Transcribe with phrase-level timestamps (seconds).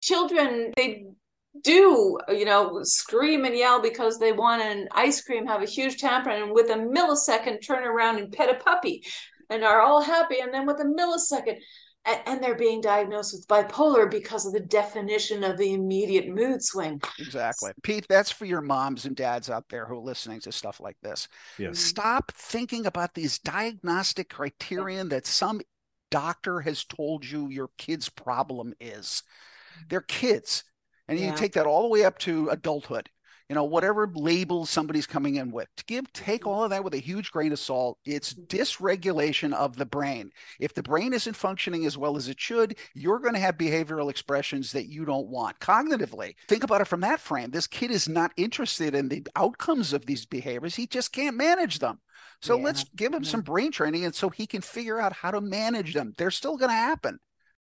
[0.00, 1.04] children they
[1.62, 5.98] do you know scream and yell because they want an ice cream have a huge
[5.98, 9.02] temper and with a millisecond turn around and pet a puppy
[9.50, 11.58] and are all happy and then with a millisecond
[12.06, 16.62] and, and they're being diagnosed with bipolar because of the definition of the immediate mood
[16.62, 17.72] swing Exactly.
[17.82, 20.96] Pete, that's for your moms and dads out there who are listening to stuff like
[21.02, 21.28] this.
[21.58, 21.66] Yes.
[21.66, 21.74] Mm-hmm.
[21.74, 25.60] Stop thinking about these diagnostic criterion that some
[26.10, 29.22] doctor has told you your kid's problem is.
[29.88, 30.64] They're kids.
[31.08, 33.10] And you take that all the way up to adulthood.
[33.48, 35.66] You know, whatever labels somebody's coming in with.
[35.78, 37.98] To give take all of that with a huge grain of salt.
[38.04, 40.30] It's dysregulation of the brain.
[40.60, 44.08] If the brain isn't functioning as well as it should, you're going to have behavioral
[44.08, 46.34] expressions that you don't want cognitively.
[46.46, 47.50] Think about it from that frame.
[47.50, 50.76] This kid is not interested in the outcomes of these behaviors.
[50.76, 51.98] He just can't manage them.
[52.40, 52.64] So Yeah.
[52.64, 55.94] let's give him some brain training and so he can figure out how to manage
[55.94, 56.14] them.
[56.16, 57.18] They're still going to happen.